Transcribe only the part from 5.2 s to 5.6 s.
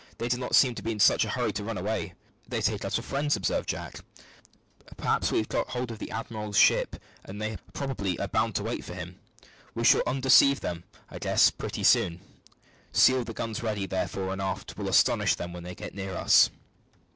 we have